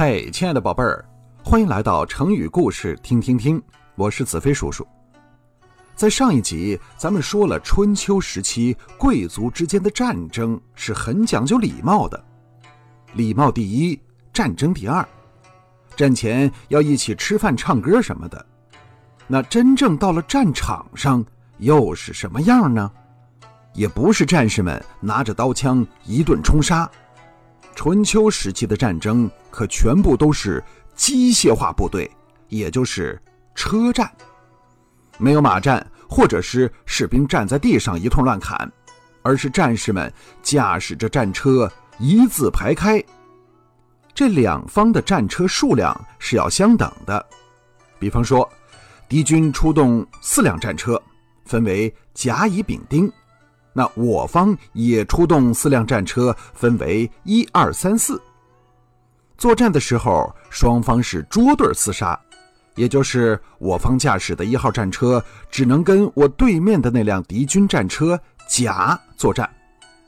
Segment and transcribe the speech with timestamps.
[0.00, 1.04] 嘿，亲爱的宝贝儿，
[1.42, 3.60] 欢迎来到成语故事听听听，
[3.96, 4.86] 我是子飞叔叔。
[5.96, 12.24] 在上一集，咱们说了春秋时期贵族之间的战争是很讲究礼貌的，
[13.14, 14.00] 礼貌第一，
[14.32, 15.04] 战争第二。
[15.96, 18.46] 战前要一起吃饭、唱歌什么的。
[19.26, 21.26] 那真正到了战场上，
[21.56, 22.88] 又是什么样呢？
[23.72, 26.88] 也不是战士们拿着刀枪一顿冲杀。
[27.78, 30.60] 春秋时期的战争可全部都是
[30.96, 32.10] 机械化部队，
[32.48, 33.16] 也就是
[33.54, 34.10] 车战，
[35.16, 38.68] 没有马战，或者是士兵站在地上一通乱砍，
[39.22, 41.70] 而是战士们驾驶着战车
[42.00, 43.00] 一字排开。
[44.12, 47.24] 这两方的战车数量是要相等的。
[47.96, 48.50] 比方说，
[49.08, 51.00] 敌军出动四辆战车，
[51.44, 53.08] 分为甲、乙、丙、丁。
[53.78, 58.20] 那我方也出动四辆战车，分为一二三四。
[59.36, 62.18] 作战的时候，双方是捉对厮杀，
[62.74, 69.48] 也就是我方驾驶的一号战车只能跟我对面的那辆敌军战车甲作战，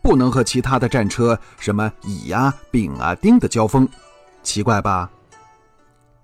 [0.00, 3.88] 不能和其他的战车什么乙呀、丙啊、丁的交锋。
[4.44, 5.10] 奇怪吧？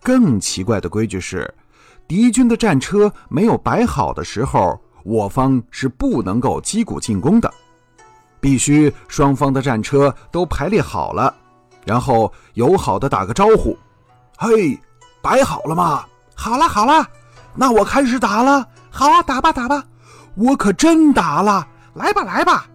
[0.01, 1.53] 更奇怪的规矩是，
[2.06, 4.81] 敌军的战车没有摆好的时候。
[5.05, 7.53] 我方是不能够击鼓进攻的，
[8.41, 11.34] 必须双方的战车都排列好了，
[11.84, 13.77] 然后友好的打个招呼
[14.39, 14.78] ：“嘿，
[15.20, 16.05] 摆好了吗？
[16.34, 17.06] 好了好了，
[17.55, 18.67] 那我开始打了。
[18.91, 19.84] 好啊，打吧打吧，
[20.34, 22.66] 我可真打了，来吧来吧。”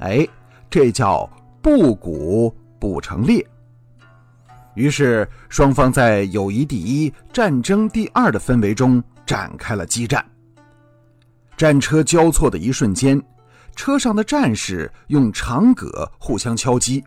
[0.00, 0.26] 哎，
[0.70, 1.28] 这叫
[1.60, 3.46] 不鼓不成列。
[4.74, 10.22] 于是双方在友谊第一、战争第二的氛围中展开了激战。
[11.56, 13.18] 战车交错的一瞬间，
[13.74, 17.02] 车上的战士用长戈互相敲击，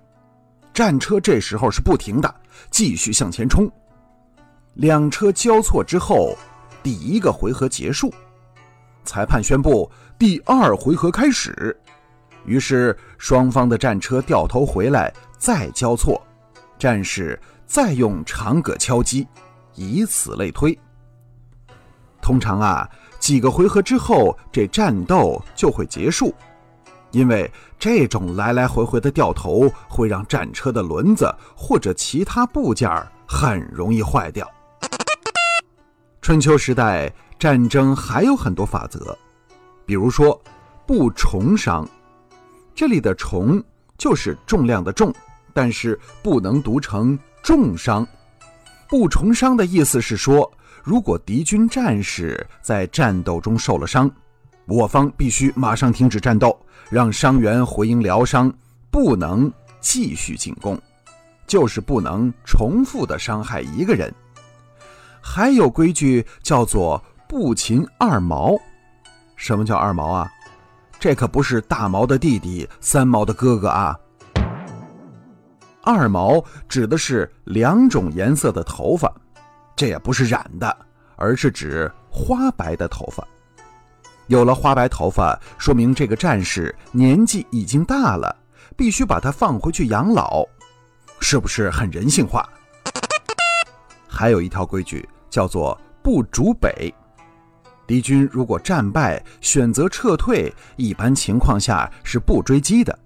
[0.74, 2.36] 战车这时候是不停的
[2.72, 3.72] 继续向前冲。
[4.74, 6.36] 两车交错之后，
[6.82, 8.12] 第一个回合结束，
[9.04, 11.80] 裁判宣布第二回合开始。
[12.44, 16.20] 于是双方的战车掉头回来，再交错，
[16.80, 19.28] 战士再用长戈敲击，
[19.76, 20.76] 以此类推。
[22.26, 22.90] 通常啊。
[23.20, 26.34] 几个回合之后，这战斗就会结束，
[27.12, 32.90] 因为这种来来回回的掉头会让战车的轮子或者其他部件
[33.28, 34.48] 很容易坏掉。
[36.20, 39.16] 春秋时代战争还有很多法则，
[39.86, 40.40] 比如说
[40.88, 41.88] 不重伤，
[42.74, 43.64] 这里的“重”
[44.00, 45.14] 就是重量的“重”，
[45.54, 48.08] 但是不能读成重伤。
[48.88, 50.52] 不重伤的意思是说。
[50.86, 54.10] 如果敌军战士在战斗中受了伤，
[54.68, 56.56] 我方必须马上停止战斗，
[56.92, 58.54] 让伤员回营疗伤，
[58.92, 60.80] 不能继续进攻，
[61.48, 64.14] 就是不能重复的伤害一个人。
[65.20, 68.56] 还有规矩叫做不擒二毛。
[69.36, 70.32] 什么叫二毛啊？
[71.00, 74.00] 这可不是大毛的弟弟、三毛的哥哥啊。
[75.82, 79.12] 二毛指的是两种颜色的头发。
[79.76, 80.78] 这也不是染的，
[81.16, 83.28] 而是指花白的头发。
[84.28, 88.36] 有了花白头发，说明这个战士年纪已经大了，
[88.76, 90.44] 必须把他放回去养老，
[91.20, 92.44] 是不是很人性化？
[94.08, 96.92] 还有一条规矩叫做不逐北。
[97.86, 102.98] 敌军如果战败，选择撤退，一般情况下是不追击的。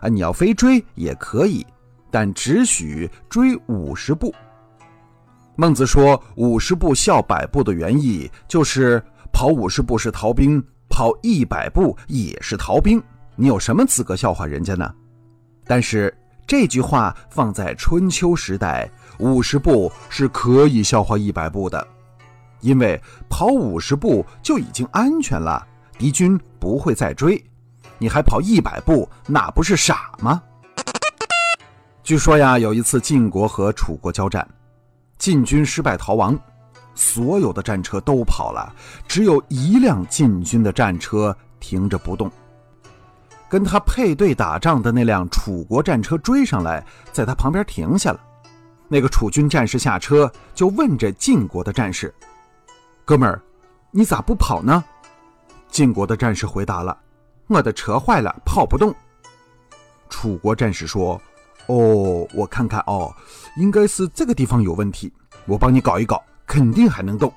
[0.00, 1.66] 啊，你要非追也可以，
[2.08, 4.32] 但只许追五十步。
[5.54, 9.02] 孟子说：“五十步笑百步”的原意就是
[9.32, 13.02] 跑五十步是逃兵，跑一百步也是逃兵。
[13.36, 14.90] 你有什么资格笑话人家呢？
[15.66, 16.12] 但是
[16.46, 21.86] 这句话放在春秋时代，五十步是可以笑话一百步的，
[22.60, 22.98] 因为
[23.28, 25.66] 跑五十步就已经安全了，
[25.98, 27.42] 敌军不会再追。
[27.98, 30.42] 你还跑一百步，那不是傻吗？
[32.02, 34.46] 据说呀，有一次晋国和楚国交战。
[35.22, 36.36] 晋军失败逃亡，
[36.96, 38.74] 所有的战车都跑了，
[39.06, 42.28] 只有一辆晋军的战车停着不动。
[43.48, 48.18] 跟他配对打仗的那辆楚国战车追上来，在他旁边停下了。
[48.88, 52.12] 那个楚军战士下车就问这晋国的战士
[53.06, 53.40] ：“哥们儿，
[53.92, 54.82] 你咋不跑呢？”
[55.70, 56.98] 晋国的战士回答了
[57.46, 58.92] ：“我的车坏了，跑不动。”
[60.10, 61.22] 楚国战士说。
[61.66, 63.14] 哦，我看看哦，
[63.56, 65.12] 应该是这个地方有问题，
[65.46, 67.32] 我帮你搞一搞，肯定还能动。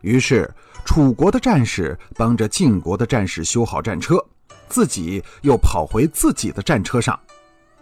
[0.00, 0.48] 于是
[0.84, 4.24] 楚国的战士帮着晋国的战士修好战车，
[4.68, 7.18] 自己又跑回自己的战车上。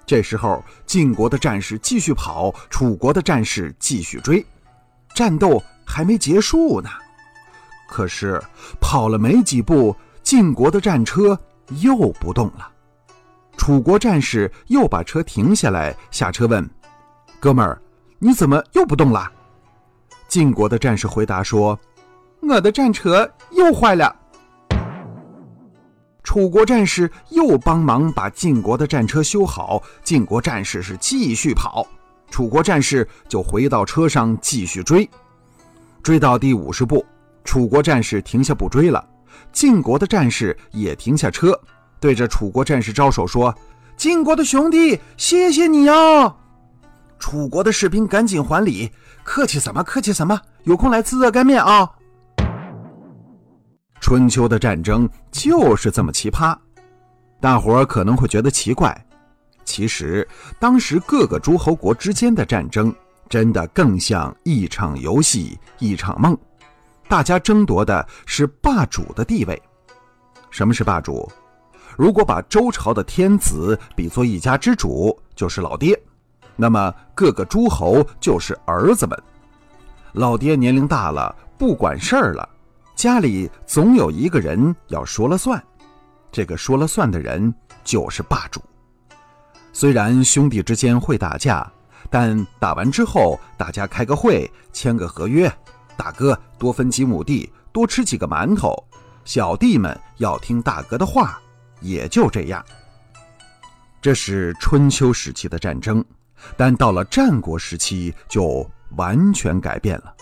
[0.04, 4.44] 这时候，晋国的战士继续跑，楚国的战士继续追，
[5.14, 6.88] 战斗还没结束呢。
[7.88, 8.42] 可是
[8.80, 11.38] 跑了没几步，晋国的战车
[11.80, 12.70] 又不动了。
[13.56, 16.68] 楚国战士又把车停下来，下车问
[17.40, 17.80] ：“哥们儿，
[18.18, 19.30] 你怎么又不动了？”
[20.28, 21.78] 晋国的战士回答说
[22.42, 24.14] ：“我的战车又坏了。”
[26.22, 31.86] 楚国战士又帮忙把晋国的战车修好，晋国战士是继续跑，
[32.30, 35.08] 楚国战士就回到车上继续追，
[36.02, 37.04] 追到第五十步。
[37.44, 39.08] 楚国战士停下不追了，
[39.52, 41.58] 晋国的战士也停下车，
[42.00, 43.54] 对着楚国战士招手说
[43.96, 45.94] ：“晋国的兄弟，谢谢你呀！”
[47.18, 48.90] 楚国的士兵赶紧还礼
[49.24, 49.82] ：“客气什么？
[49.82, 50.40] 客气什么？
[50.64, 51.90] 有空来吃热干面啊！”
[54.00, 56.56] 春秋的战争就是这么奇葩，
[57.40, 59.06] 大伙儿可能会觉得奇怪，
[59.64, 60.26] 其实
[60.60, 62.94] 当时各个诸侯国之间的战争，
[63.28, 66.36] 真的更像一场游戏，一场梦。
[67.08, 69.60] 大家争夺的是霸主的地位。
[70.50, 71.28] 什么是霸主？
[71.96, 75.98] 如果把周朝的天子比作一家之主，就是老爹，
[76.54, 79.18] 那么各个诸侯就是儿子们。
[80.12, 82.46] 老爹年龄大了，不管事儿了，
[82.94, 85.62] 家里总有一个人要说了算，
[86.30, 87.52] 这个说了算的人
[87.82, 88.60] 就是霸主。
[89.72, 91.70] 虽然兄弟之间会打架，
[92.10, 95.50] 但打完之后，大家开个会，签个合约。
[95.96, 98.74] 大哥多分几亩地，多吃几个馒头，
[99.24, 101.40] 小弟们要听大哥的话，
[101.80, 102.64] 也就这样。
[104.00, 106.04] 这是春秋时期的战争，
[106.56, 110.14] 但到了战国时期就完全改变了。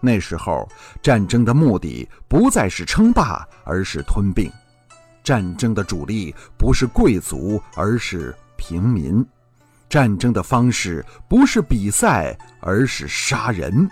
[0.00, 0.68] 那时候
[1.00, 4.50] 战争的目的不再是称霸，而是吞并；
[5.24, 9.24] 战争的主力不是贵族，而是平民；
[9.88, 13.88] 战争的方式不是比赛，而是杀人。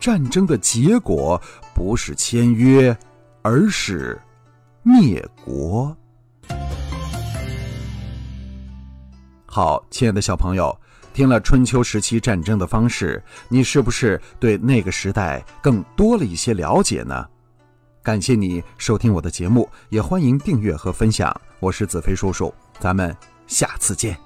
[0.00, 1.40] 战争的结果
[1.74, 2.96] 不是签约，
[3.42, 4.18] 而是
[4.82, 5.94] 灭国。
[9.54, 10.76] 好，亲爱的小朋友，
[11.12, 17.24] 听了春秋时期战争的方式，你是不是对那个时代更多了一些了解呢？
[18.02, 21.32] 感谢你收听我的节目，也欢迎订阅和分享。
[21.60, 23.16] 我是子飞叔叔，咱们
[23.46, 24.23] 下次见。